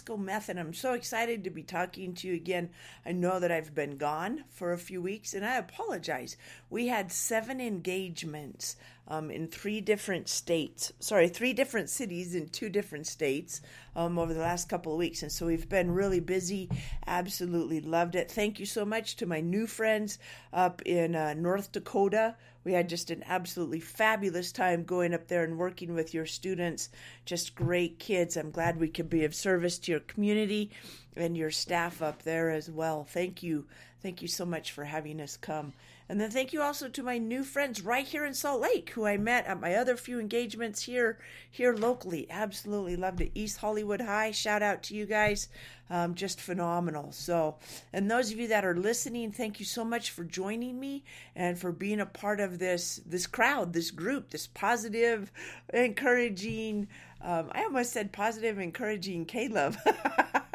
disco 0.00 0.16
method. 0.16 0.56
I'm 0.56 0.72
so 0.72 0.94
excited 0.94 1.44
to 1.44 1.50
be 1.50 1.62
talking 1.62 2.14
to 2.14 2.28
you 2.28 2.32
again. 2.34 2.70
I 3.04 3.12
know 3.12 3.38
that 3.38 3.52
I've 3.52 3.74
been 3.74 3.98
gone 3.98 4.44
for 4.48 4.72
a 4.72 4.78
few 4.78 5.02
weeks, 5.02 5.34
and 5.34 5.44
I 5.44 5.56
apologize. 5.56 6.38
We 6.70 6.86
had 6.86 7.12
seven 7.12 7.60
engagements 7.60 8.76
um, 9.10 9.28
in 9.30 9.48
three 9.48 9.80
different 9.80 10.28
states. 10.28 10.92
Sorry, 11.00 11.28
three 11.28 11.52
different 11.52 11.90
cities 11.90 12.36
in 12.36 12.48
two 12.48 12.70
different 12.70 13.08
states 13.08 13.60
um, 13.96 14.18
over 14.18 14.32
the 14.32 14.40
last 14.40 14.68
couple 14.68 14.92
of 14.92 14.98
weeks. 14.98 15.22
And 15.22 15.32
so 15.32 15.46
we've 15.46 15.68
been 15.68 15.90
really 15.90 16.20
busy. 16.20 16.70
Absolutely 17.08 17.80
loved 17.80 18.14
it. 18.14 18.30
Thank 18.30 18.60
you 18.60 18.66
so 18.66 18.84
much 18.84 19.16
to 19.16 19.26
my 19.26 19.40
new 19.40 19.66
friends 19.66 20.20
up 20.52 20.80
in 20.82 21.16
uh, 21.16 21.34
North 21.34 21.72
Dakota. 21.72 22.36
We 22.62 22.72
had 22.72 22.88
just 22.88 23.10
an 23.10 23.24
absolutely 23.26 23.80
fabulous 23.80 24.52
time 24.52 24.84
going 24.84 25.12
up 25.12 25.26
there 25.26 25.42
and 25.42 25.58
working 25.58 25.92
with 25.92 26.14
your 26.14 26.26
students. 26.26 26.90
Just 27.24 27.56
great 27.56 27.98
kids. 27.98 28.36
I'm 28.36 28.52
glad 28.52 28.78
we 28.78 28.88
could 28.88 29.10
be 29.10 29.24
of 29.24 29.34
service 29.34 29.78
to 29.80 29.90
your 29.90 30.00
community 30.00 30.70
and 31.16 31.36
your 31.36 31.50
staff 31.50 32.00
up 32.00 32.22
there 32.22 32.50
as 32.50 32.70
well. 32.70 33.02
Thank 33.02 33.42
you. 33.42 33.66
Thank 34.02 34.22
you 34.22 34.28
so 34.28 34.46
much 34.46 34.70
for 34.70 34.84
having 34.84 35.20
us 35.20 35.36
come. 35.36 35.72
And 36.10 36.20
then 36.20 36.32
thank 36.32 36.52
you 36.52 36.60
also 36.60 36.88
to 36.88 37.04
my 37.04 37.18
new 37.18 37.44
friends 37.44 37.82
right 37.84 38.04
here 38.04 38.24
in 38.24 38.34
Salt 38.34 38.60
Lake, 38.60 38.90
who 38.90 39.06
I 39.06 39.16
met 39.16 39.46
at 39.46 39.60
my 39.60 39.76
other 39.76 39.96
few 39.96 40.18
engagements 40.18 40.82
here 40.82 41.20
here 41.48 41.72
locally. 41.72 42.26
Absolutely 42.28 42.96
loved 42.96 43.20
it. 43.20 43.30
East 43.32 43.58
Hollywood 43.58 44.00
High, 44.00 44.32
shout 44.32 44.60
out 44.60 44.82
to 44.84 44.96
you 44.96 45.06
guys. 45.06 45.46
Um, 45.88 46.16
just 46.16 46.40
phenomenal. 46.40 47.12
So, 47.12 47.58
and 47.92 48.10
those 48.10 48.32
of 48.32 48.40
you 48.40 48.48
that 48.48 48.64
are 48.64 48.74
listening, 48.74 49.30
thank 49.30 49.60
you 49.60 49.64
so 49.64 49.84
much 49.84 50.10
for 50.10 50.24
joining 50.24 50.80
me 50.80 51.04
and 51.36 51.56
for 51.56 51.70
being 51.70 52.00
a 52.00 52.06
part 52.06 52.40
of 52.40 52.58
this 52.58 53.00
this 53.06 53.28
crowd, 53.28 53.72
this 53.72 53.92
group, 53.92 54.30
this 54.30 54.48
positive, 54.48 55.30
encouraging. 55.72 56.88
Um, 57.22 57.50
I 57.52 57.64
almost 57.64 57.92
said 57.92 58.12
positive, 58.12 58.58
encouraging 58.58 59.26
K 59.26 59.48
Love. 59.48 59.76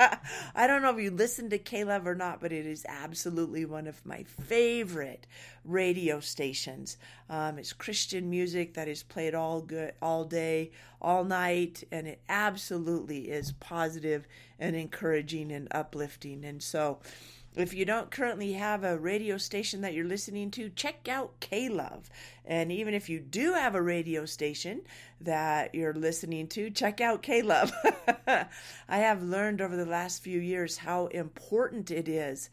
I 0.55 0.67
don't 0.67 0.81
know 0.81 0.95
if 0.95 1.01
you 1.01 1.11
listen 1.11 1.49
to 1.51 1.57
K 1.57 1.83
Love 1.83 2.07
or 2.07 2.15
not, 2.15 2.41
but 2.41 2.51
it 2.51 2.65
is 2.65 2.85
absolutely 2.87 3.65
one 3.65 3.87
of 3.87 4.03
my 4.05 4.23
favorite 4.23 5.27
radio 5.63 6.19
stations. 6.19 6.97
Um, 7.29 7.59
it's 7.59 7.73
Christian 7.73 8.29
music 8.29 8.73
that 8.73 8.87
is 8.87 9.03
played 9.03 9.35
all 9.35 9.61
good, 9.61 9.93
all 10.01 10.25
day, 10.25 10.71
all 11.01 11.23
night, 11.23 11.83
and 11.91 12.07
it 12.07 12.21
absolutely 12.27 13.29
is 13.29 13.51
positive 13.53 14.27
and 14.59 14.75
encouraging 14.75 15.51
and 15.51 15.67
uplifting. 15.71 16.43
And 16.43 16.61
so, 16.61 16.99
if 17.55 17.73
you 17.73 17.85
don't 17.85 18.11
currently 18.11 18.53
have 18.53 18.83
a 18.83 18.97
radio 18.97 19.37
station 19.37 19.81
that 19.81 19.93
you're 19.93 20.05
listening 20.05 20.51
to, 20.51 20.69
check 20.69 21.07
out 21.07 21.39
K 21.39 21.69
Love. 21.69 22.09
And 22.43 22.71
even 22.71 22.93
if 22.93 23.09
you 23.09 23.19
do 23.19 23.53
have 23.53 23.75
a 23.75 23.81
radio 23.81 24.25
station 24.25 24.81
that 25.21 25.73
you're 25.73 25.93
listening 25.93 26.47
to, 26.49 26.69
check 26.69 26.99
out 27.01 27.21
K 27.21 27.41
Love. 27.41 27.71
I 28.27 28.97
have 28.97 29.23
learned 29.23 29.61
over 29.61 29.75
the 29.75 29.85
last 29.85 30.21
few 30.21 30.39
years 30.39 30.77
how 30.77 31.07
important 31.07 31.91
it 31.91 32.07
is 32.07 32.49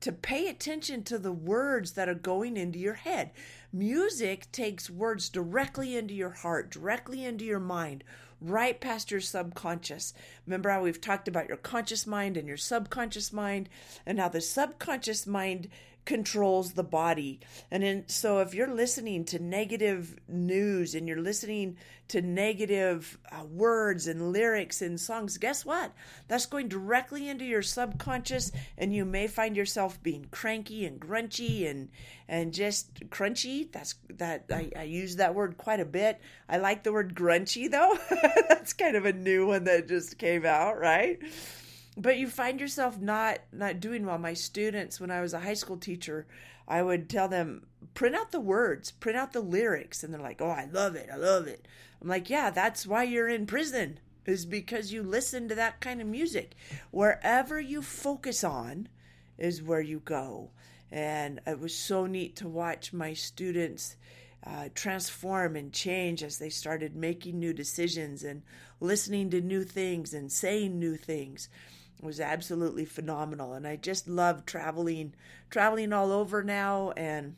to 0.00 0.12
pay 0.12 0.48
attention 0.48 1.02
to 1.04 1.18
the 1.18 1.32
words 1.32 1.92
that 1.92 2.08
are 2.08 2.14
going 2.14 2.56
into 2.56 2.78
your 2.78 2.94
head. 2.94 3.30
Music 3.72 4.50
takes 4.52 4.90
words 4.90 5.28
directly 5.28 5.96
into 5.96 6.14
your 6.14 6.30
heart, 6.30 6.70
directly 6.70 7.24
into 7.24 7.44
your 7.44 7.60
mind 7.60 8.04
right 8.40 8.80
past 8.80 9.10
your 9.10 9.20
subconscious. 9.20 10.12
Remember 10.46 10.70
how 10.70 10.82
we've 10.82 11.00
talked 11.00 11.28
about 11.28 11.48
your 11.48 11.56
conscious 11.56 12.06
mind 12.06 12.36
and 12.36 12.46
your 12.46 12.56
subconscious 12.56 13.32
mind, 13.32 13.68
and 14.04 14.20
how 14.20 14.28
the 14.28 14.40
subconscious 14.40 15.26
mind 15.26 15.68
controls 16.06 16.72
the 16.72 16.84
body. 16.84 17.40
And 17.70 17.84
in, 17.84 18.08
so 18.08 18.38
if 18.38 18.54
you're 18.54 18.72
listening 18.72 19.24
to 19.26 19.38
negative 19.38 20.16
news 20.28 20.94
and 20.94 21.06
you're 21.06 21.20
listening 21.20 21.76
to 22.08 22.22
negative 22.22 23.18
uh, 23.32 23.44
words 23.44 24.06
and 24.06 24.32
lyrics 24.32 24.80
and 24.80 24.98
songs, 24.98 25.36
guess 25.36 25.66
what? 25.66 25.92
That's 26.28 26.46
going 26.46 26.68
directly 26.68 27.28
into 27.28 27.44
your 27.44 27.62
subconscious 27.62 28.52
and 28.78 28.94
you 28.94 29.04
may 29.04 29.26
find 29.26 29.56
yourself 29.56 30.00
being 30.02 30.28
cranky 30.30 30.86
and 30.86 31.00
grunchy 31.00 31.68
and 31.68 31.88
and 32.28 32.54
just 32.54 32.94
crunchy. 33.10 33.70
That's 33.70 33.96
that 34.14 34.46
I, 34.50 34.70
I 34.76 34.82
use 34.84 35.16
that 35.16 35.34
word 35.34 35.56
quite 35.56 35.80
a 35.80 35.84
bit. 35.84 36.20
I 36.48 36.58
like 36.58 36.84
the 36.84 36.92
word 36.92 37.14
grunchy 37.14 37.70
though. 37.70 37.98
That's 38.48 38.72
kind 38.72 38.96
of 38.96 39.04
a 39.04 39.12
new 39.12 39.48
one 39.48 39.64
that 39.64 39.88
just 39.88 40.18
came 40.18 40.46
out, 40.46 40.78
right? 40.78 41.18
But 41.96 42.18
you 42.18 42.28
find 42.28 42.60
yourself 42.60 43.00
not 43.00 43.38
not 43.52 43.80
doing 43.80 44.04
well. 44.04 44.18
My 44.18 44.34
students 44.34 45.00
when 45.00 45.10
i 45.10 45.20
was 45.20 45.32
a 45.32 45.40
high 45.40 45.54
school 45.54 45.76
teacher 45.76 46.26
i 46.68 46.82
would 46.82 47.08
tell 47.08 47.28
them 47.28 47.66
print 47.94 48.14
out 48.14 48.32
the 48.32 48.40
words 48.40 48.90
print 48.90 49.16
out 49.16 49.32
the 49.32 49.40
lyrics. 49.40 50.04
And 50.04 50.12
they're 50.12 50.20
like 50.20 50.42
oh 50.42 50.50
i 50.50 50.68
love 50.70 50.94
it 50.94 51.08
i 51.12 51.16
love 51.16 51.46
it. 51.46 51.66
I'm 52.00 52.08
like 52.08 52.28
yeah 52.28 52.50
that's 52.50 52.86
why 52.86 53.04
you're 53.04 53.28
in 53.28 53.46
prison 53.46 53.98
is 54.26 54.44
because 54.44 54.92
you 54.92 55.02
listen 55.02 55.48
to 55.48 55.54
that 55.54 55.80
kind 55.80 56.00
of 56.00 56.06
music. 56.06 56.56
Wherever 56.90 57.60
you 57.60 57.80
focus 57.80 58.42
on 58.42 58.88
is 59.38 59.62
where 59.62 59.80
you 59.80 60.00
go. 60.00 60.50
And 60.90 61.40
it 61.46 61.60
was 61.60 61.74
so 61.74 62.06
neat 62.06 62.36
to 62.36 62.48
watch 62.48 62.92
my 62.92 63.12
students 63.12 63.96
uh, 64.44 64.68
transform 64.74 65.56
and 65.56 65.72
change 65.72 66.22
as 66.22 66.38
they 66.38 66.48
started 66.48 66.94
making 66.94 67.38
new 67.38 67.52
decisions 67.52 68.22
and 68.22 68.42
listening 68.80 69.30
to 69.30 69.40
new 69.40 69.64
things 69.64 70.14
and 70.14 70.30
saying 70.30 70.78
new 70.78 70.96
things 70.96 71.48
was 72.02 72.20
absolutely 72.20 72.84
phenomenal 72.84 73.54
and 73.54 73.66
I 73.66 73.76
just 73.76 74.06
love 74.08 74.44
traveling 74.44 75.14
traveling 75.50 75.92
all 75.92 76.12
over 76.12 76.42
now 76.42 76.92
and 76.96 77.36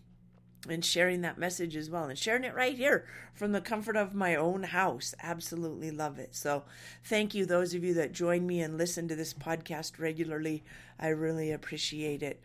and 0.69 0.85
sharing 0.85 1.21
that 1.21 1.39
message 1.39 1.77
as 1.77 1.89
well 1.89 2.05
and 2.05 2.19
sharing 2.19 2.45
it 2.45 2.55
right 2.55 2.77
here 2.77 3.07
from 3.35 3.53
the 3.53 3.61
comfort 3.61 3.97
of 3.97 4.15
my 4.15 4.35
own 4.35 4.65
house. 4.65 5.15
Absolutely 5.23 5.91
love 5.91 6.19
it. 6.19 6.35
So, 6.35 6.65
thank 7.05 7.35
you, 7.35 7.47
those 7.47 7.75
of 7.75 7.85
you 7.85 7.95
that 7.95 8.13
join 8.13 8.47
me 8.47 8.61
and 8.61 8.77
listen 8.77 9.07
to 9.09 9.15
this 9.17 9.33
podcast 9.33 9.99
regularly. 9.99 10.65
I 10.99 11.09
really 11.09 11.53
appreciate 11.53 12.23
it. 12.23 12.43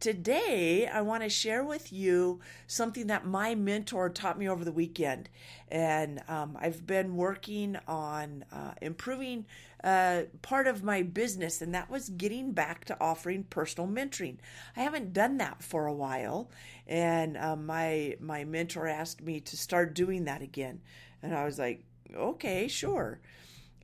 Today, 0.00 0.86
I 0.86 1.00
want 1.00 1.22
to 1.22 1.28
share 1.28 1.64
with 1.64 1.92
you 1.92 2.40
something 2.66 3.06
that 3.06 3.26
my 3.26 3.54
mentor 3.54 4.10
taught 4.10 4.38
me 4.38 4.48
over 4.48 4.64
the 4.64 4.72
weekend. 4.72 5.28
And 5.68 6.22
um, 6.28 6.58
I've 6.60 6.86
been 6.86 7.16
working 7.16 7.78
on 7.88 8.44
uh, 8.52 8.72
improving 8.82 9.46
uh, 9.82 10.22
part 10.42 10.66
of 10.66 10.82
my 10.82 11.02
business, 11.02 11.60
and 11.60 11.74
that 11.74 11.90
was 11.90 12.08
getting 12.08 12.52
back 12.52 12.84
to 12.86 13.00
offering 13.00 13.44
personal 13.44 13.88
mentoring. 13.88 14.36
I 14.76 14.80
haven't 14.80 15.12
done 15.12 15.36
that 15.38 15.62
for 15.62 15.86
a 15.86 15.92
while, 15.92 16.50
and 16.86 17.36
uh, 17.36 17.56
my 17.56 18.16
my 18.18 18.44
mentor 18.44 18.86
asked 18.86 19.22
me 19.22 19.40
to 19.40 19.56
start 19.58 19.94
doing 19.94 20.24
that 20.24 20.40
again, 20.40 20.80
and 21.22 21.34
I 21.34 21.44
was 21.44 21.58
like, 21.58 21.84
okay, 22.14 22.66
sure. 22.66 23.20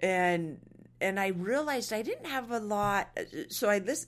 And 0.03 0.59
and 1.01 1.19
I 1.19 1.29
realized 1.29 1.93
I 1.93 2.03
didn't 2.03 2.27
have 2.27 2.51
a 2.51 2.61
lot. 2.61 3.09
Uh, 3.17 3.23
so 3.49 3.69
I 3.69 3.79
this, 3.79 4.07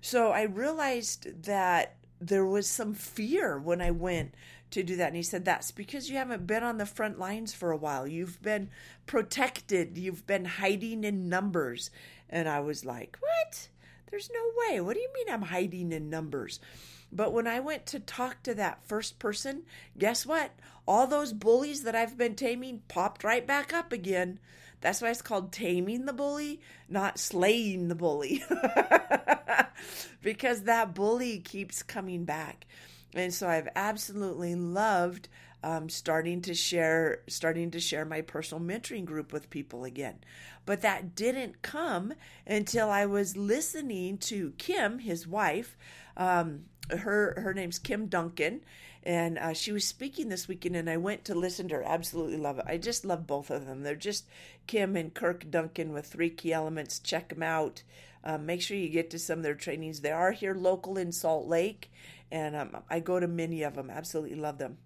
so 0.00 0.30
I 0.30 0.42
realized 0.42 1.44
that 1.44 1.96
there 2.20 2.46
was 2.46 2.68
some 2.68 2.94
fear 2.94 3.58
when 3.58 3.80
I 3.80 3.90
went 3.90 4.34
to 4.70 4.82
do 4.82 4.96
that. 4.96 5.08
And 5.08 5.16
he 5.16 5.22
said, 5.22 5.44
That's 5.44 5.70
because 5.70 6.10
you 6.10 6.16
haven't 6.16 6.46
been 6.46 6.62
on 6.62 6.78
the 6.78 6.86
front 6.86 7.18
lines 7.18 7.54
for 7.54 7.70
a 7.70 7.76
while. 7.76 8.06
You've 8.06 8.42
been 8.42 8.70
protected, 9.06 9.96
you've 9.96 10.26
been 10.26 10.44
hiding 10.44 11.04
in 11.04 11.28
numbers. 11.28 11.90
And 12.28 12.48
I 12.48 12.60
was 12.60 12.84
like, 12.84 13.18
What? 13.20 13.68
There's 14.10 14.30
no 14.32 14.40
way. 14.58 14.80
What 14.80 14.94
do 14.94 15.00
you 15.00 15.10
mean 15.14 15.32
I'm 15.32 15.42
hiding 15.42 15.92
in 15.92 16.10
numbers? 16.10 16.60
But 17.10 17.32
when 17.32 17.46
I 17.46 17.60
went 17.60 17.86
to 17.86 18.00
talk 18.00 18.42
to 18.42 18.54
that 18.54 18.86
first 18.86 19.18
person, 19.18 19.62
guess 19.98 20.24
what? 20.24 20.52
All 20.86 21.06
those 21.06 21.32
bullies 21.32 21.82
that 21.82 21.94
I've 21.94 22.16
been 22.16 22.34
taming 22.34 22.82
popped 22.88 23.22
right 23.22 23.46
back 23.46 23.72
up 23.72 23.92
again. 23.92 24.38
That's 24.82 25.00
why 25.00 25.10
it's 25.10 25.22
called 25.22 25.52
taming 25.52 26.04
the 26.04 26.12
bully, 26.12 26.60
not 26.88 27.18
slaying 27.18 27.88
the 27.88 27.94
bully. 27.94 28.44
because 30.22 30.64
that 30.64 30.94
bully 30.94 31.38
keeps 31.38 31.82
coming 31.82 32.24
back. 32.24 32.66
And 33.14 33.32
so 33.32 33.48
I've 33.48 33.68
absolutely 33.74 34.54
loved 34.54 35.28
um, 35.64 35.88
starting 35.88 36.42
to 36.42 36.54
share 36.54 37.20
starting 37.28 37.70
to 37.70 37.80
share 37.80 38.04
my 38.04 38.20
personal 38.20 38.62
mentoring 38.62 39.04
group 39.04 39.32
with 39.32 39.50
people 39.50 39.84
again. 39.84 40.18
But 40.66 40.82
that 40.82 41.14
didn't 41.14 41.62
come 41.62 42.14
until 42.46 42.90
I 42.90 43.06
was 43.06 43.36
listening 43.36 44.18
to 44.18 44.52
Kim, 44.58 44.98
his 44.98 45.26
wife. 45.26 45.76
Um, 46.16 46.64
her 46.90 47.40
her 47.40 47.54
name's 47.54 47.78
Kim 47.78 48.06
Duncan, 48.06 48.62
and 49.02 49.38
uh, 49.38 49.52
she 49.52 49.72
was 49.72 49.84
speaking 49.84 50.28
this 50.28 50.48
weekend, 50.48 50.76
and 50.76 50.88
I 50.88 50.96
went 50.96 51.24
to 51.26 51.34
listen 51.34 51.68
to 51.68 51.76
her. 51.76 51.82
Absolutely 51.84 52.36
love 52.36 52.58
it. 52.58 52.66
I 52.68 52.78
just 52.78 53.04
love 53.04 53.26
both 53.26 53.50
of 53.50 53.66
them. 53.66 53.82
They're 53.82 53.94
just 53.94 54.26
Kim 54.66 54.96
and 54.96 55.12
Kirk 55.12 55.50
Duncan 55.50 55.92
with 55.92 56.06
three 56.06 56.30
key 56.30 56.52
elements. 56.52 56.98
Check 56.98 57.30
them 57.30 57.42
out. 57.42 57.82
Um, 58.24 58.46
make 58.46 58.62
sure 58.62 58.76
you 58.76 58.88
get 58.88 59.10
to 59.10 59.18
some 59.18 59.40
of 59.40 59.42
their 59.42 59.54
trainings. 59.54 60.00
They 60.00 60.12
are 60.12 60.32
here 60.32 60.54
local 60.54 60.96
in 60.96 61.10
Salt 61.10 61.48
Lake, 61.48 61.90
and 62.30 62.54
um, 62.54 62.76
I 62.88 63.00
go 63.00 63.18
to 63.18 63.26
many 63.26 63.62
of 63.62 63.74
them. 63.74 63.90
Absolutely 63.90 64.36
love 64.36 64.58
them. 64.58 64.78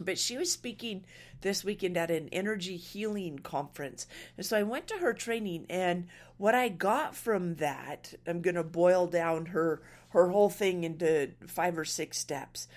But 0.00 0.18
she 0.18 0.36
was 0.36 0.50
speaking 0.50 1.04
this 1.42 1.62
weekend 1.62 1.96
at 1.96 2.10
an 2.10 2.28
energy 2.32 2.76
healing 2.76 3.38
conference. 3.38 4.08
And 4.36 4.44
so 4.44 4.58
I 4.58 4.64
went 4.64 4.88
to 4.88 4.98
her 4.98 5.12
training 5.12 5.66
and 5.70 6.08
what 6.36 6.54
I 6.54 6.68
got 6.68 7.14
from 7.14 7.56
that, 7.56 8.14
I'm 8.26 8.42
going 8.42 8.56
to 8.56 8.64
boil 8.64 9.06
down 9.06 9.46
her 9.46 9.82
her 10.10 10.28
whole 10.28 10.50
thing 10.50 10.84
into 10.84 11.30
five 11.46 11.76
or 11.76 11.84
six 11.84 12.18
steps. 12.18 12.68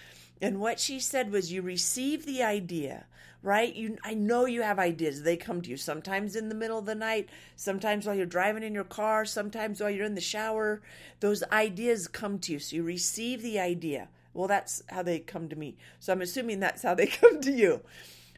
And 0.41 0.59
what 0.59 0.79
she 0.79 0.99
said 0.99 1.31
was, 1.31 1.51
you 1.51 1.61
receive 1.61 2.25
the 2.25 2.43
idea, 2.43 3.05
right? 3.41 3.73
You, 3.75 3.97
I 4.03 4.13
know 4.13 4.45
you 4.45 4.61
have 4.61 4.77
ideas. 4.77 5.23
They 5.23 5.37
come 5.37 5.61
to 5.61 5.69
you 5.69 5.77
sometimes 5.77 6.35
in 6.35 6.49
the 6.49 6.55
middle 6.55 6.77
of 6.77 6.85
the 6.85 6.95
night, 6.95 7.29
sometimes 7.55 8.05
while 8.05 8.15
you're 8.15 8.25
driving 8.25 8.63
in 8.63 8.73
your 8.73 8.83
car, 8.83 9.25
sometimes 9.25 9.81
while 9.81 9.89
you're 9.89 10.05
in 10.05 10.15
the 10.15 10.21
shower. 10.21 10.81
Those 11.19 11.43
ideas 11.51 12.07
come 12.07 12.39
to 12.39 12.53
you. 12.53 12.59
So 12.59 12.75
you 12.75 12.83
receive 12.83 13.41
the 13.41 13.59
idea. 13.59 14.09
Well, 14.33 14.47
that's 14.47 14.83
how 14.89 15.01
they 15.01 15.19
come 15.19 15.49
to 15.49 15.55
me. 15.55 15.77
So 15.99 16.13
I'm 16.13 16.21
assuming 16.21 16.59
that's 16.59 16.83
how 16.83 16.93
they 16.93 17.07
come 17.07 17.41
to 17.41 17.51
you. 17.51 17.81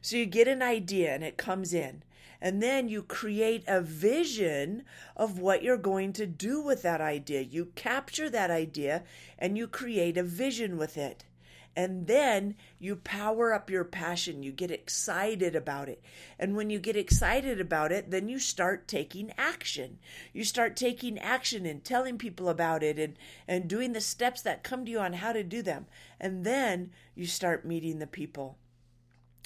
So 0.01 0.15
you 0.15 0.25
get 0.25 0.47
an 0.47 0.61
idea 0.61 1.13
and 1.13 1.23
it 1.23 1.37
comes 1.37 1.73
in. 1.73 2.03
And 2.41 2.63
then 2.63 2.87
you 2.87 3.03
create 3.03 3.65
a 3.67 3.81
vision 3.81 4.83
of 5.17 5.39
what 5.39 5.61
you're 5.61 5.75
going 5.75 6.13
to 6.13 6.25
do 6.25 6.61
with 6.61 6.83
that 6.83 7.01
idea. 7.01 7.41
You 7.41 7.65
capture 7.75 8.29
that 8.29 8.49
idea 8.49 9.03
and 9.37 9.57
you 9.57 9.67
create 9.67 10.17
a 10.17 10.23
vision 10.23 10.77
with 10.77 10.97
it. 10.97 11.25
And 11.75 12.07
then 12.07 12.55
you 12.77 12.95
power 12.95 13.53
up 13.53 13.69
your 13.69 13.83
passion. 13.83 14.43
You 14.43 14.51
get 14.51 14.71
excited 14.71 15.55
about 15.55 15.87
it. 15.87 16.03
And 16.37 16.55
when 16.55 16.69
you 16.69 16.79
get 16.79 16.97
excited 16.97 17.61
about 17.61 17.91
it, 17.91 18.11
then 18.11 18.27
you 18.27 18.39
start 18.39 18.87
taking 18.87 19.31
action. 19.37 19.99
You 20.33 20.43
start 20.43 20.75
taking 20.75 21.17
action 21.17 21.65
and 21.65 21.83
telling 21.83 22.17
people 22.17 22.49
about 22.49 22.83
it 22.83 22.99
and, 22.99 23.17
and 23.47 23.67
doing 23.67 23.93
the 23.93 24.01
steps 24.01 24.41
that 24.41 24.63
come 24.63 24.85
to 24.85 24.91
you 24.91 24.99
on 24.99 25.13
how 25.13 25.31
to 25.31 25.43
do 25.43 25.61
them. 25.61 25.85
And 26.19 26.43
then 26.43 26.91
you 27.15 27.25
start 27.25 27.65
meeting 27.65 27.99
the 27.99 28.07
people. 28.07 28.57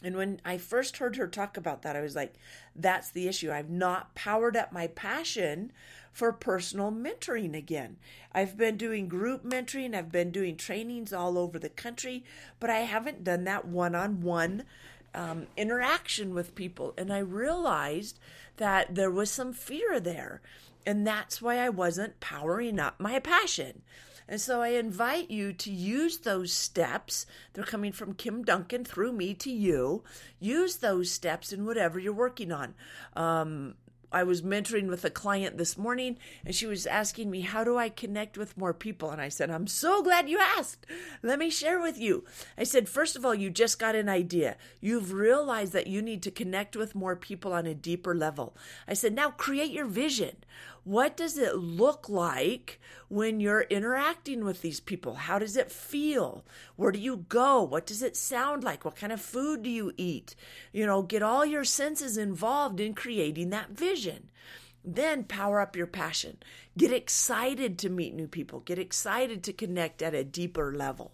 And 0.02 0.16
when 0.16 0.42
I 0.44 0.58
first 0.58 0.98
heard 0.98 1.16
her 1.18 1.28
talk 1.28 1.56
about 1.56 1.82
that, 1.84 1.96
I 1.96 2.02
was 2.02 2.16
like, 2.16 2.34
that's 2.76 3.10
the 3.10 3.28
issue. 3.28 3.52
I've 3.52 3.70
not 3.70 4.16
powered 4.16 4.58
up 4.58 4.72
my 4.72 4.88
passion 4.88 5.72
for 6.12 6.32
personal 6.32 6.92
mentoring 6.92 7.56
again. 7.56 7.98
I've 8.34 8.58
been 8.58 8.78
doing 8.78 9.08
group 9.08 9.44
mentoring, 9.44 9.96
I've 9.96 10.12
been 10.12 10.32
doing 10.32 10.58
trainings 10.58 11.14
all 11.14 11.38
over 11.38 11.58
the 11.58 11.70
country, 11.70 12.24
but 12.60 12.70
I 12.70 12.80
haven't 12.80 13.24
done 13.24 13.46
that 13.46 13.66
one 13.66 13.96
on 13.96 14.22
one 14.22 14.66
interaction 15.56 16.34
with 16.34 16.56
people. 16.56 16.94
And 16.98 17.12
I 17.12 17.20
realized 17.20 18.20
that 18.58 18.96
there 18.96 19.12
was 19.12 19.32
some 19.32 19.54
fear 19.54 20.00
there. 20.00 20.42
And 20.86 21.08
that's 21.08 21.42
why 21.42 21.60
I 21.60 21.70
wasn't 21.70 22.20
powering 22.20 22.78
up 22.78 23.00
my 23.00 23.20
passion. 23.20 23.84
And 24.28 24.40
so 24.40 24.62
I 24.62 24.70
invite 24.70 25.30
you 25.30 25.54
to 25.54 25.72
use 25.72 26.20
those 26.20 26.54
steps. 26.54 27.26
They're 27.54 27.64
coming 27.64 27.92
from 27.92 28.14
Kim 28.14 28.44
Duncan 28.44 28.86
through 28.86 29.14
me 29.14 29.34
to 29.36 29.52
you. 29.52 30.04
Use 30.40 30.78
those 30.78 31.12
steps 31.12 31.52
in 31.52 31.66
whatever 31.66 32.00
you're 32.00 32.14
working 32.14 32.52
on. 32.52 32.74
Um, 33.16 33.76
I 34.14 34.24
was 34.24 34.44
mentoring 34.44 34.88
with 34.88 35.04
a 35.04 35.10
client 35.10 35.58
this 35.58 35.78
morning 35.78 36.18
and 36.46 36.54
she 36.54 36.68
was 36.68 36.86
asking 36.86 37.32
me, 37.32 37.42
How 37.42 37.64
do 37.64 37.78
I 37.78 37.90
connect 37.90 38.38
with 38.38 38.58
more 38.58 38.74
people? 38.74 39.10
And 39.10 39.20
I 39.20 39.30
said, 39.30 39.50
I'm 39.50 39.66
so 39.66 40.04
glad 40.04 40.30
you 40.30 40.40
asked. 40.40 40.86
Let 41.24 41.40
me 41.40 41.50
share 41.50 41.82
with 41.82 41.98
you. 41.98 42.24
I 42.58 42.64
said, 42.64 42.88
First 42.88 43.16
of 43.16 43.26
all, 43.26 43.34
you 43.34 43.50
just 43.50 43.80
got 43.80 43.96
an 43.96 44.08
idea. 44.08 44.56
You've 44.80 45.12
realized 45.12 45.74
that 45.74 45.88
you 45.88 46.02
need 46.02 46.22
to 46.24 46.32
connect 46.32 46.76
with 46.76 46.96
more 46.96 47.16
people 47.16 47.54
on 47.54 47.66
a 47.66 47.74
deeper 47.74 48.14
level. 48.14 48.56
I 48.88 48.94
said, 48.94 49.14
Now 49.14 49.32
create 49.32 49.72
your 49.72 49.88
vision. 49.88 50.38
What 50.84 51.16
does 51.16 51.38
it 51.38 51.56
look 51.56 52.10
like 52.10 52.80
when 53.08 53.40
you're 53.40 53.62
interacting 53.62 54.44
with 54.44 54.62
these 54.62 54.82
people? 54.82 55.16
How 55.16 55.40
does 55.40 55.56
it 55.56 55.72
feel? 55.72 56.44
Where 56.76 56.92
do 56.92 57.00
you 57.00 57.26
go? 57.30 57.64
What 57.64 57.86
does 57.86 58.02
it 58.02 58.18
sound 58.18 58.64
like? 58.64 58.84
What 58.84 58.98
kind 58.98 59.14
of 59.14 59.22
food 59.22 59.64
do 59.64 59.70
you 59.70 59.94
eat? 59.96 60.36
You 60.74 60.86
know, 60.86 61.02
get 61.02 61.24
all 61.24 61.46
your 61.46 61.64
senses 61.64 62.18
involved 62.18 62.82
in 62.82 62.94
creating 62.96 63.50
that 63.52 63.72
vision. 63.72 64.30
Then 64.84 65.24
power 65.24 65.62
up 65.62 65.78
your 65.78 65.88
passion. 65.88 66.38
Get 66.78 66.92
excited 66.92 67.80
to 67.80 67.90
meet 67.90 68.14
new 68.14 68.28
people. 68.28 68.60
Get 68.60 68.78
excited 68.78 69.42
to 69.44 69.54
connect 69.54 70.02
at 70.02 70.14
a 70.14 70.26
deeper 70.26 70.76
level. 70.76 71.14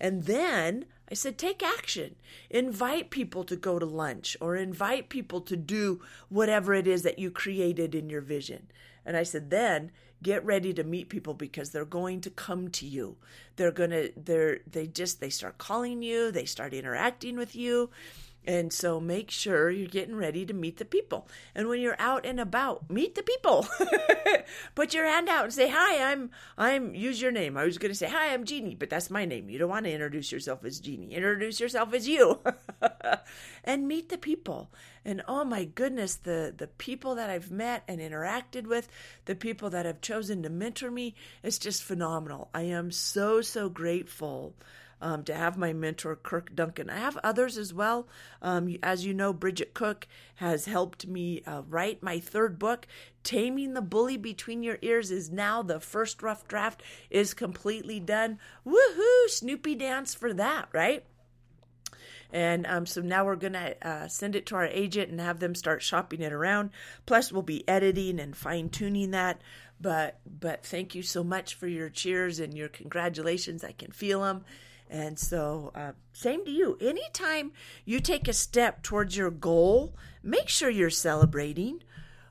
And 0.00 0.24
then 0.24 0.86
I 1.10 1.14
said, 1.14 1.36
take 1.36 1.62
action. 1.62 2.16
Invite 2.50 3.10
people 3.10 3.44
to 3.44 3.56
go 3.56 3.78
to 3.78 3.86
lunch 3.86 4.36
or 4.40 4.56
invite 4.56 5.08
people 5.08 5.40
to 5.42 5.56
do 5.56 6.00
whatever 6.28 6.74
it 6.74 6.86
is 6.86 7.02
that 7.02 7.18
you 7.18 7.30
created 7.30 7.94
in 7.94 8.08
your 8.08 8.22
vision. 8.22 8.68
And 9.04 9.16
I 9.16 9.22
said, 9.22 9.50
then 9.50 9.90
get 10.22 10.44
ready 10.44 10.72
to 10.72 10.82
meet 10.82 11.10
people 11.10 11.34
because 11.34 11.70
they're 11.70 11.84
going 11.84 12.22
to 12.22 12.30
come 12.30 12.70
to 12.70 12.86
you. 12.86 13.16
They're 13.56 13.70
going 13.70 13.90
to, 13.90 14.12
they're, 14.16 14.60
they 14.66 14.86
just, 14.86 15.20
they 15.20 15.28
start 15.28 15.58
calling 15.58 16.02
you, 16.02 16.30
they 16.30 16.46
start 16.46 16.72
interacting 16.72 17.36
with 17.36 17.54
you. 17.54 17.90
And 18.46 18.72
so 18.72 19.00
make 19.00 19.30
sure 19.30 19.70
you're 19.70 19.88
getting 19.88 20.16
ready 20.16 20.44
to 20.44 20.52
meet 20.52 20.76
the 20.76 20.84
people. 20.84 21.28
And 21.54 21.68
when 21.68 21.80
you're 21.80 21.96
out 21.98 22.26
and 22.26 22.38
about, 22.38 22.90
meet 22.90 23.14
the 23.14 23.22
people. 23.22 23.66
Put 24.74 24.92
your 24.92 25.06
hand 25.06 25.28
out 25.28 25.44
and 25.44 25.52
say, 25.52 25.68
"Hi, 25.70 26.12
I'm 26.12 26.30
I'm 26.58 26.94
use 26.94 27.22
your 27.22 27.32
name." 27.32 27.56
I 27.56 27.64
was 27.64 27.78
going 27.78 27.92
to 27.92 27.98
say, 27.98 28.08
"Hi, 28.08 28.34
I'm 28.34 28.44
Jeannie," 28.44 28.74
but 28.74 28.90
that's 28.90 29.10
my 29.10 29.24
name. 29.24 29.48
You 29.48 29.58
don't 29.58 29.70
want 29.70 29.86
to 29.86 29.92
introduce 29.92 30.30
yourself 30.30 30.64
as 30.64 30.80
Jeannie. 30.80 31.14
Introduce 31.14 31.58
yourself 31.60 31.94
as 31.94 32.06
you. 32.06 32.40
and 33.64 33.88
meet 33.88 34.10
the 34.10 34.18
people. 34.18 34.70
And 35.04 35.22
oh 35.28 35.44
my 35.44 35.64
goodness, 35.64 36.16
the 36.16 36.52
the 36.56 36.68
people 36.68 37.14
that 37.14 37.30
I've 37.30 37.50
met 37.50 37.84
and 37.88 38.00
interacted 38.00 38.66
with, 38.66 38.88
the 39.24 39.34
people 39.34 39.70
that 39.70 39.86
have 39.86 40.00
chosen 40.00 40.42
to 40.42 40.50
mentor 40.50 40.90
me, 40.90 41.14
it's 41.42 41.58
just 41.58 41.82
phenomenal. 41.82 42.50
I 42.54 42.62
am 42.62 42.90
so 42.90 43.40
so 43.40 43.68
grateful 43.68 44.54
um, 45.00 45.24
to 45.24 45.34
have 45.34 45.56
my 45.56 45.72
mentor, 45.72 46.16
Kirk 46.16 46.54
Duncan. 46.54 46.90
I 46.90 46.98
have 46.98 47.18
others 47.22 47.58
as 47.58 47.74
well. 47.74 48.08
Um, 48.42 48.76
as 48.82 49.04
you 49.04 49.14
know, 49.14 49.32
Bridget 49.32 49.74
Cook 49.74 50.06
has 50.36 50.64
helped 50.64 51.06
me 51.06 51.42
uh, 51.46 51.62
write 51.68 52.02
my 52.02 52.20
third 52.20 52.58
book. 52.58 52.86
Taming 53.22 53.74
the 53.74 53.82
Bully 53.82 54.16
Between 54.16 54.62
Your 54.62 54.78
Ears 54.82 55.10
is 55.10 55.30
now 55.30 55.62
the 55.62 55.80
first 55.80 56.22
rough 56.22 56.46
draft 56.46 56.82
is 57.10 57.34
completely 57.34 58.00
done. 58.00 58.38
Woohoo! 58.66 59.28
Snoopy 59.28 59.74
dance 59.74 60.14
for 60.14 60.32
that, 60.34 60.68
right? 60.72 61.04
And 62.32 62.66
um, 62.66 62.84
so 62.84 63.00
now 63.00 63.24
we're 63.24 63.36
going 63.36 63.52
to 63.52 63.76
uh, 63.86 64.08
send 64.08 64.34
it 64.34 64.46
to 64.46 64.56
our 64.56 64.66
agent 64.66 65.08
and 65.08 65.20
have 65.20 65.38
them 65.38 65.54
start 65.54 65.82
shopping 65.82 66.20
it 66.20 66.32
around. 66.32 66.70
Plus, 67.06 67.30
we'll 67.30 67.42
be 67.42 67.66
editing 67.68 68.18
and 68.18 68.36
fine 68.36 68.70
tuning 68.70 69.12
that. 69.12 69.40
But 69.80 70.18
but 70.26 70.64
thank 70.64 70.94
you 70.94 71.02
so 71.02 71.22
much 71.22 71.54
for 71.54 71.66
your 71.68 71.90
cheers 71.90 72.40
and 72.40 72.54
your 72.54 72.68
congratulations. 72.68 73.62
I 73.62 73.72
can 73.72 73.92
feel 73.92 74.22
them. 74.22 74.44
And 74.94 75.18
so, 75.18 75.72
uh, 75.74 75.90
same 76.12 76.44
to 76.44 76.50
you. 76.52 76.78
Anytime 76.80 77.50
you 77.84 77.98
take 77.98 78.28
a 78.28 78.32
step 78.32 78.84
towards 78.84 79.16
your 79.16 79.32
goal, 79.32 79.96
make 80.22 80.48
sure 80.48 80.70
you're 80.70 80.88
celebrating. 80.88 81.82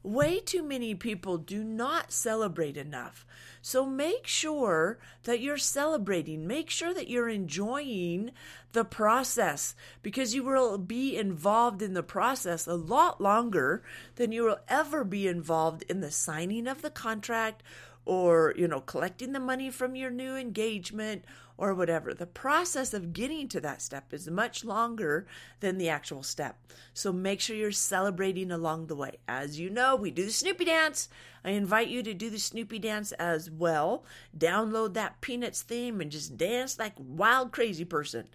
Way 0.01 0.39
too 0.39 0.63
many 0.63 0.95
people 0.95 1.37
do 1.37 1.61
not 1.61 2.13
celebrate 2.13 2.77
enough. 2.77 3.25
So 3.61 3.85
make 3.85 4.27
sure 4.27 4.97
that 5.23 5.41
you're 5.41 5.57
celebrating. 5.57 6.47
Make 6.47 6.69
sure 6.69 6.93
that 6.93 7.09
you're 7.09 7.27
enjoying 7.27 8.31
the 8.71 8.85
process 8.85 9.75
because 10.01 10.33
you 10.33 10.45
will 10.45 10.77
be 10.77 11.17
involved 11.17 11.81
in 11.81 11.93
the 11.93 12.01
process 12.01 12.65
a 12.65 12.75
lot 12.75 13.19
longer 13.19 13.83
than 14.15 14.31
you 14.31 14.43
will 14.43 14.59
ever 14.69 15.03
be 15.03 15.27
involved 15.27 15.83
in 15.89 15.99
the 15.99 16.11
signing 16.11 16.67
of 16.67 16.81
the 16.81 16.89
contract 16.89 17.61
or, 18.05 18.53
you 18.57 18.67
know, 18.67 18.81
collecting 18.81 19.31
the 19.31 19.39
money 19.39 19.69
from 19.69 19.95
your 19.95 20.09
new 20.09 20.35
engagement 20.35 21.23
or 21.57 21.73
whatever. 21.73 22.13
The 22.13 22.25
process 22.25 22.93
of 22.93 23.13
getting 23.13 23.47
to 23.49 23.61
that 23.61 23.81
step 23.81 24.13
is 24.13 24.27
much 24.29 24.65
longer 24.65 25.27
than 25.59 25.77
the 25.77 25.89
actual 25.89 26.23
step. 26.23 26.57
So 26.93 27.13
make 27.13 27.39
sure 27.39 27.55
you're 27.55 27.71
celebrating 27.71 28.51
along 28.51 28.87
the 28.87 28.95
way. 28.95 29.17
As 29.27 29.59
you 29.59 29.69
know, 29.69 29.95
we 29.95 30.11
do 30.11 30.25
the 30.25 30.31
Snoopy 30.31 30.65
dance. 30.65 31.09
I 31.45 31.51
invite 31.51 31.89
you 31.89 32.03
to 32.03 32.13
do 32.13 32.29
the 32.29 32.39
Snoopy 32.39 32.79
dance 32.79 33.11
as 33.13 33.51
well. 33.51 34.03
Download 34.37 34.93
that 34.95 35.21
Peanuts 35.21 35.61
theme 35.61 36.01
and 36.01 36.11
just 36.11 36.37
dance 36.37 36.79
like 36.79 36.93
wild 36.97 37.51
crazy 37.51 37.85
person. 37.85 38.27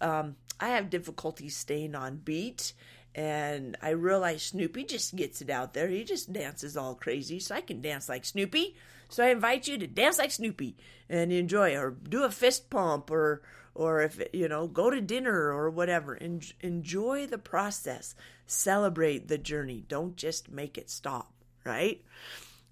Um, 0.00 0.36
I 0.60 0.68
have 0.68 0.90
difficulty 0.90 1.48
staying 1.48 1.94
on 1.94 2.16
beat 2.16 2.72
and 3.14 3.76
I 3.80 3.90
realize 3.90 4.42
Snoopy 4.42 4.84
just 4.84 5.14
gets 5.14 5.40
it 5.40 5.50
out 5.50 5.72
there. 5.72 5.88
He 5.88 6.04
just 6.04 6.32
dances 6.32 6.76
all 6.76 6.94
crazy, 6.94 7.38
so 7.38 7.54
I 7.54 7.60
can 7.60 7.80
dance 7.80 8.08
like 8.08 8.24
Snoopy. 8.24 8.74
So 9.14 9.22
I 9.22 9.28
invite 9.28 9.68
you 9.68 9.78
to 9.78 9.86
dance 9.86 10.18
like 10.18 10.32
Snoopy 10.32 10.76
and 11.08 11.30
enjoy, 11.30 11.76
or 11.76 11.92
do 11.92 12.24
a 12.24 12.32
fist 12.32 12.68
pump, 12.68 13.12
or 13.12 13.42
or 13.72 14.02
if 14.02 14.20
you 14.32 14.48
know, 14.48 14.66
go 14.66 14.90
to 14.90 15.00
dinner 15.00 15.52
or 15.52 15.70
whatever. 15.70 16.20
En- 16.20 16.40
enjoy 16.62 17.28
the 17.28 17.38
process, 17.38 18.16
celebrate 18.48 19.28
the 19.28 19.38
journey. 19.38 19.84
Don't 19.86 20.16
just 20.16 20.50
make 20.50 20.76
it 20.76 20.90
stop, 20.90 21.32
right? 21.64 22.02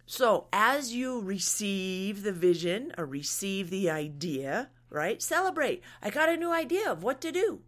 So 0.05 0.49
as 0.53 0.93
you 0.93 1.21
receive 1.21 2.25
the 2.25 2.33
vision 2.33 2.93
or 2.99 3.07
receive 3.07 3.71
the 3.71 3.89
idea, 3.89 4.71
right? 4.91 5.23
Celebrate. 5.23 5.81
I 6.03 6.11
got 6.11 6.29
a 6.29 6.37
new 6.37 6.51
idea 6.51 6.91
of 6.91 7.05
what 7.05 7.21
to 7.21 7.31
do, 7.31 7.61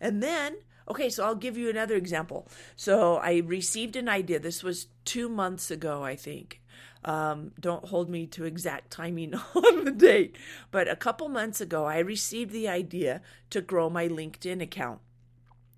and 0.00 0.22
then 0.22 0.56
Okay, 0.86 1.08
so 1.08 1.24
I'll 1.24 1.34
give 1.34 1.56
you 1.56 1.70
another 1.70 1.94
example. 1.94 2.46
So 2.76 3.16
I 3.16 3.38
received 3.38 3.96
an 3.96 4.08
idea. 4.08 4.38
This 4.38 4.62
was 4.62 4.88
two 5.04 5.30
months 5.30 5.70
ago, 5.70 6.02
I 6.02 6.14
think. 6.14 6.60
Um, 7.04 7.52
don't 7.60 7.86
hold 7.86 8.08
me 8.08 8.26
to 8.28 8.44
exact 8.44 8.90
timing 8.90 9.34
on 9.54 9.84
the 9.84 9.90
date, 9.90 10.36
but 10.70 10.88
a 10.88 10.96
couple 10.96 11.28
months 11.28 11.60
ago, 11.60 11.84
I 11.84 11.98
received 11.98 12.52
the 12.52 12.68
idea 12.68 13.20
to 13.50 13.60
grow 13.60 13.90
my 13.90 14.08
LinkedIn 14.08 14.62
account. 14.62 15.00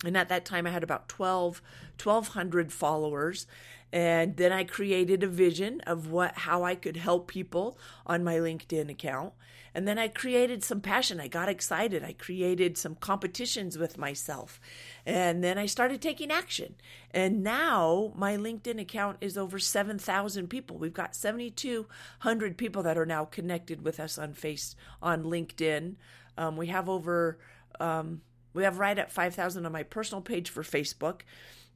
And 0.07 0.17
at 0.17 0.29
that 0.29 0.45
time, 0.45 0.69
I 0.69 0.71
had 0.71 0.85
about 0.85 1.09
12, 1.09 1.61
1,200 2.01 2.73
followers. 2.73 3.47
And 3.93 4.37
then 4.37 4.53
I 4.53 4.63
created 4.63 5.25
a 5.25 5.29
vision 5.29 5.81
of 5.81 6.11
what 6.11 6.39
how 6.39 6.63
I 6.63 6.77
could 6.77 6.97
help 6.97 7.27
people 7.27 7.77
on 8.07 8.23
my 8.23 8.37
LinkedIn 8.37 8.89
account. 8.89 9.33
And 9.75 9.87
then 9.87 9.99
I 9.99 10.09
created 10.09 10.63
some 10.63 10.81
passion. 10.81 11.21
I 11.21 11.27
got 11.29 11.49
excited. 11.49 12.05
I 12.05 12.13
created 12.13 12.79
some 12.79 12.95
competitions 12.95 13.77
with 13.77 13.99
myself. 13.99 14.61
And 15.05 15.43
then 15.43 15.59
I 15.59 15.67
started 15.67 16.01
taking 16.01 16.31
action. 16.31 16.77
And 17.11 17.43
now 17.43 18.13
my 18.17 18.37
LinkedIn 18.37 18.81
account 18.81 19.19
is 19.21 19.37
over 19.37 19.59
7,000 19.59 20.49
people. 20.49 20.79
We've 20.79 20.95
got 20.95 21.17
7,200 21.17 22.57
people 22.57 22.83
that 22.85 22.97
are 22.97 23.07
now 23.07 23.25
connected 23.25 23.85
with 23.85 23.99
us 23.99 24.19
on 24.19 24.35
Face 24.35 24.77
on 25.03 25.25
LinkedIn. 25.25 25.97
Um, 26.39 26.57
we 26.57 26.69
have 26.69 26.89
over 26.89 27.39
um, 27.81 28.23
we 28.57 28.65
have 28.65 28.79
right 28.79 28.99
at 28.99 29.13
5,000 29.13 29.67
on 29.67 29.73
my 29.73 29.83
personal 29.83 30.23
page 30.23 30.51
for 30.51 30.63
Facebook 30.63 31.21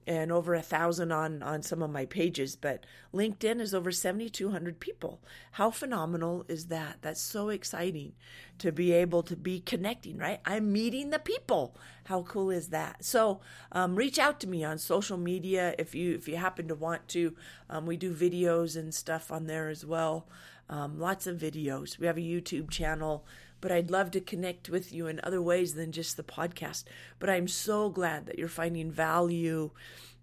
and 0.06 0.32
over 0.32 0.54
a 0.54 0.62
thousand 0.62 1.12
on 1.12 1.42
on 1.42 1.62
some 1.62 1.82
of 1.82 1.90
my 1.90 2.06
pages 2.06 2.56
but 2.56 2.84
linkedin 3.14 3.60
is 3.60 3.74
over 3.74 3.92
7200 3.92 4.80
people. 4.80 5.20
How 5.52 5.70
phenomenal 5.70 6.44
is 6.48 6.66
that? 6.66 6.96
That's 7.02 7.20
so 7.20 7.50
exciting 7.50 8.14
to 8.58 8.72
be 8.72 8.92
able 8.92 9.22
to 9.24 9.36
be 9.36 9.60
connecting 9.60 10.16
right? 10.16 10.40
I'm 10.44 10.72
meeting 10.72 11.10
the 11.10 11.18
people. 11.18 11.76
How 12.04 12.22
cool 12.22 12.50
is 12.50 12.68
that? 12.68 13.04
So 13.04 13.40
um, 13.72 13.94
reach 13.94 14.18
out 14.18 14.40
to 14.40 14.48
me 14.48 14.64
on 14.64 14.78
social 14.78 15.18
media 15.18 15.74
if 15.78 15.94
you 15.94 16.14
if 16.14 16.26
you 16.26 16.36
happen 16.36 16.68
to 16.68 16.74
want 16.74 17.06
to. 17.08 17.36
Um, 17.68 17.84
we 17.84 17.96
do 17.96 18.14
videos 18.14 18.76
and 18.76 18.94
stuff 18.94 19.30
on 19.30 19.46
there 19.46 19.68
as 19.68 19.84
well. 19.84 20.26
Um, 20.70 20.98
lots 20.98 21.26
of 21.26 21.36
videos. 21.36 21.98
We 21.98 22.06
have 22.06 22.16
a 22.16 22.20
youtube 22.20 22.70
channel 22.70 23.26
but 23.60 23.72
I'd 23.72 23.90
love 23.90 24.10
to 24.12 24.20
connect 24.20 24.68
with 24.68 24.92
you 24.92 25.06
in 25.06 25.20
other 25.22 25.42
ways 25.42 25.74
than 25.74 25.92
just 25.92 26.16
the 26.16 26.22
podcast. 26.22 26.84
But 27.18 27.30
I'm 27.30 27.48
so 27.48 27.90
glad 27.90 28.26
that 28.26 28.38
you're 28.38 28.48
finding 28.48 28.90
value 28.90 29.70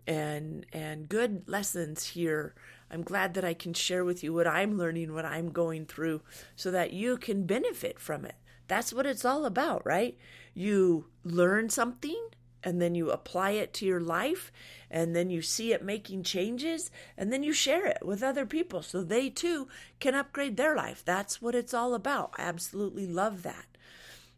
and 0.07 0.65
and 0.71 1.09
good 1.09 1.43
lessons 1.47 2.07
here. 2.07 2.55
I'm 2.89 3.03
glad 3.03 3.33
that 3.33 3.43
I 3.43 3.53
can 3.53 3.73
share 3.73 4.05
with 4.05 4.23
you 4.23 4.33
what 4.33 4.47
I'm 4.47 4.77
learning, 4.77 5.13
what 5.13 5.25
I'm 5.25 5.51
going 5.51 5.85
through 5.85 6.21
so 6.55 6.71
that 6.71 6.93
you 6.93 7.17
can 7.17 7.45
benefit 7.45 7.99
from 7.99 8.23
it. 8.23 8.35
That's 8.67 8.93
what 8.93 9.05
it's 9.05 9.25
all 9.25 9.45
about, 9.45 9.85
right? 9.85 10.17
You 10.53 11.07
learn 11.23 11.69
something 11.69 12.29
and 12.63 12.81
then 12.81 12.95
you 12.95 13.11
apply 13.11 13.51
it 13.51 13.73
to 13.73 13.85
your 13.85 14.01
life 14.01 14.51
and 14.89 15.15
then 15.15 15.29
you 15.29 15.41
see 15.41 15.73
it 15.73 15.83
making 15.83 16.23
changes 16.23 16.91
and 17.17 17.31
then 17.31 17.43
you 17.43 17.53
share 17.53 17.85
it 17.85 17.99
with 18.03 18.23
other 18.23 18.45
people 18.45 18.81
so 18.81 19.03
they 19.03 19.29
too 19.29 19.67
can 19.99 20.15
upgrade 20.15 20.57
their 20.57 20.75
life. 20.75 21.03
That's 21.05 21.41
what 21.41 21.55
it's 21.55 21.73
all 21.73 21.93
about. 21.93 22.33
I 22.37 22.43
absolutely 22.43 23.07
love 23.07 23.43
that. 23.43 23.65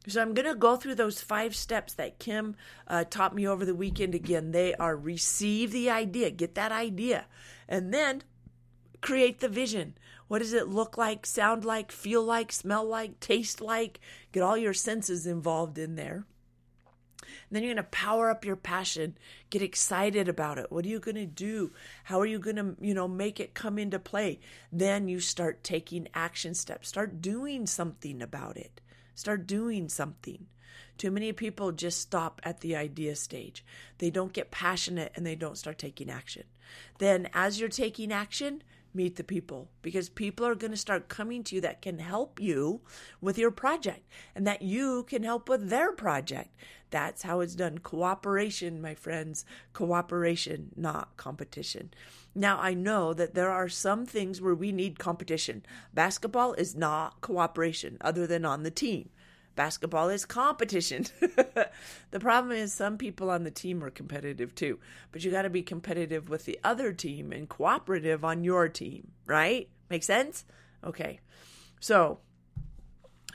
So 0.08 0.22
I'm 0.22 0.34
going 0.34 0.48
to 0.48 0.56
go 0.56 0.76
through 0.76 0.96
those 0.96 1.22
five 1.22 1.56
steps 1.56 1.94
that 1.94 2.20
Kim 2.20 2.56
uh, 2.88 3.04
taught 3.04 3.36
me 3.36 3.48
over 3.48 3.66
the 3.66 3.76
weekend 3.76 4.16
again. 4.16 4.52
They 4.52 4.74
are 4.76 4.96
receive 4.96 5.72
the 5.72 5.90
idea, 5.90 6.32
get 6.32 6.56
that 6.56 6.72
idea, 6.72 7.26
and 7.68 7.94
then 7.94 8.24
create 9.02 9.40
the 9.40 9.50
vision. 9.50 9.96
What 10.28 10.40
does 10.40 10.54
it 10.54 10.68
look 10.68 10.98
like, 10.98 11.26
sound 11.26 11.66
like, 11.66 11.92
feel 11.92 12.24
like, 12.24 12.52
smell 12.52 12.86
like, 12.86 13.20
taste 13.20 13.62
like? 13.62 14.00
Get 14.32 14.44
all 14.44 14.58
your 14.58 14.74
senses 14.74 15.28
involved 15.28 15.78
in 15.78 15.96
there. 15.96 16.26
And 17.50 17.56
then 17.56 17.64
you're 17.64 17.74
going 17.74 17.84
to 17.84 17.90
power 17.90 18.30
up 18.30 18.46
your 18.46 18.56
passion. 18.56 19.18
Get 19.50 19.62
excited 19.62 20.28
about 20.28 20.58
it. 20.58 20.72
What 20.72 20.86
are 20.86 20.90
you 20.90 21.00
going 21.00 21.16
to 21.16 21.26
do? 21.26 21.72
How 22.06 22.20
are 22.20 22.26
you 22.26 22.40
going 22.40 22.56
to, 22.56 22.76
you 22.80 22.94
know, 22.94 23.08
make 23.08 23.40
it 23.40 23.54
come 23.54 23.78
into 23.78 24.00
play? 24.00 24.40
Then 24.72 25.08
you 25.08 25.20
start 25.20 25.64
taking 25.64 26.08
action 26.14 26.54
steps. 26.54 26.90
Start 26.90 27.22
doing 27.22 27.66
something 27.66 28.22
about 28.22 28.58
it. 28.58 28.82
Start 29.16 29.48
doing 29.48 29.90
something. 29.90 30.48
Too 30.98 31.12
many 31.12 31.32
people 31.32 31.72
just 31.72 32.02
stop 32.02 32.42
at 32.44 32.60
the 32.60 32.76
idea 32.76 33.16
stage. 33.16 33.64
They 34.00 34.10
don't 34.10 34.34
get 34.34 34.52
passionate 34.52 35.14
and 35.16 35.26
they 35.26 35.36
don't 35.36 35.58
start 35.58 35.78
taking 35.78 36.10
action. 36.10 36.44
Then, 36.98 37.30
as 37.34 37.60
you're 37.60 37.70
taking 37.70 38.12
action, 38.12 38.64
meet 38.94 39.16
the 39.16 39.24
people 39.24 39.70
because 39.82 40.10
people 40.10 40.46
are 40.46 40.56
going 40.56 40.72
to 40.72 40.78
start 40.78 41.10
coming 41.10 41.44
to 41.44 41.56
you 41.56 41.62
that 41.62 41.82
can 41.82 42.00
help 42.00 42.40
you 42.40 42.82
with 43.22 43.38
your 43.38 43.52
project 43.52 44.08
and 44.36 44.46
that 44.48 44.62
you 44.62 45.04
can 45.04 45.24
help 45.24 45.48
with 45.48 45.70
their 45.70 45.92
project. 45.92 46.56
That's 46.90 47.22
how 47.22 47.40
it's 47.40 47.56
done. 47.56 47.78
Cooperation, 47.80 48.82
my 48.82 48.96
friends. 48.96 49.46
Cooperation, 49.74 50.72
not 50.76 51.16
competition. 51.18 51.92
Now, 52.34 52.60
I 52.60 52.74
know 52.74 53.14
that 53.14 53.36
there 53.36 53.52
are 53.52 53.70
some 53.70 54.06
things 54.06 54.42
where 54.42 54.56
we 54.56 54.72
need 54.72 54.98
competition. 55.00 55.64
Basketball 55.94 56.54
is 56.54 56.76
not 56.76 57.22
cooperation, 57.22 57.98
other 58.02 58.26
than 58.26 58.46
on 58.46 58.64
the 58.64 58.72
team. 58.72 59.10
Basketball 59.56 60.10
is 60.10 60.26
competition. 60.26 61.06
the 61.20 62.20
problem 62.20 62.56
is 62.56 62.74
some 62.74 62.98
people 62.98 63.30
on 63.30 63.44
the 63.44 63.52
team 63.52 63.84
are 63.84 63.90
competitive 63.90 64.56
too, 64.56 64.80
but 65.12 65.24
you 65.24 65.32
got 65.32 65.42
to 65.42 65.50
be 65.50 65.62
competitive 65.62 66.30
with 66.30 66.46
the 66.46 66.60
other 66.64 66.94
team 66.94 67.32
and 67.32 67.50
cooperative 67.50 68.24
on 68.24 68.44
your 68.44 68.70
team, 68.70 69.12
right? 69.26 69.70
Make 69.90 70.04
sense? 70.04 70.46
Okay. 70.84 71.20
So, 71.80 72.20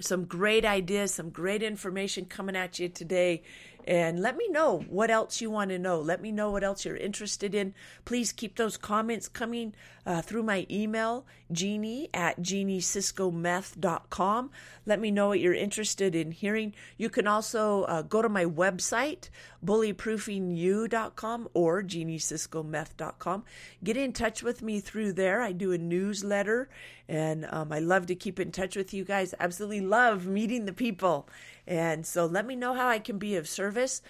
some 0.01 0.25
great 0.25 0.65
ideas, 0.65 1.15
some 1.15 1.31
great 1.31 1.63
information 1.63 2.25
coming 2.25 2.57
at 2.57 2.79
you 2.79 2.89
today. 2.89 3.43
And 3.87 4.21
let 4.21 4.37
me 4.37 4.49
know 4.49 4.85
what 4.89 5.11
else 5.11 5.41
you 5.41 5.51
want 5.51 5.71
to 5.71 5.79
know. 5.79 6.01
Let 6.01 6.21
me 6.23 6.33
know 6.33 6.51
what 6.51 6.65
else 6.65 6.85
you're 6.85 6.97
interested 6.97 7.55
in. 7.55 7.75
Please 8.05 8.33
keep 8.33 8.57
those 8.57 8.77
comments 8.79 9.29
coming 9.29 9.75
uh, 10.07 10.23
through 10.23 10.43
my 10.43 10.67
email, 10.71 11.25
Jeannie 11.53 12.09
at 12.13 12.41
jeannieciscometh.com. 12.41 14.51
Let 14.87 15.01
me 15.01 15.11
know 15.11 15.29
what 15.29 15.41
you're 15.41 15.55
interested 15.55 16.15
in 16.15 16.33
hearing. 16.33 16.75
You 16.97 17.11
can 17.11 17.27
also 17.27 17.83
uh, 17.85 18.03
go 18.03 18.21
to 18.23 18.29
my 18.29 18.45
website, 18.45 19.31
bullyproofingyou.com 19.65 21.49
or 21.55 21.83
jeannieciscometh.com. 21.83 23.45
Get 23.83 23.97
in 23.97 24.13
touch 24.13 24.43
with 24.43 24.61
me 24.63 24.81
through 24.81 25.15
there. 25.15 25.41
I 25.41 25.53
do 25.53 25.73
a 25.73 25.79
newsletter 25.79 26.69
and 27.09 27.47
um, 27.51 27.73
I 27.73 27.81
love 27.81 28.07
to 28.07 28.15
keep 28.15 28.41
in 28.41 28.51
touch 28.51 28.77
with 28.77 28.95
you 28.95 29.05
guys. 29.05 29.35
Absolutely 29.39 29.81
love 29.81 30.27
meeting 30.27 30.65
the 30.65 30.73
people. 30.73 31.29
And 31.67 32.07
so 32.07 32.27
let 32.27 32.47
me 32.47 32.57
know 32.57 32.75
how 32.75 32.89
I 32.89 32.99
can 32.99 33.19
be 33.19 33.37
of 33.37 33.49
service. 33.49 34.03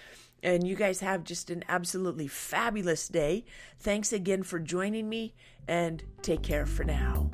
And 0.43 0.67
you 0.67 0.75
guys 0.75 0.99
have 0.99 1.23
just 1.23 1.49
an 1.49 1.63
absolutely 1.67 2.27
fabulous 2.27 3.07
day. 3.07 3.45
Thanks 3.79 4.13
again 4.13 4.43
for 4.43 4.59
joining 4.59 5.09
me 5.09 5.33
and 5.67 6.03
take 6.21 6.43
care 6.43 6.65
for 6.65 6.83
now. 6.83 7.31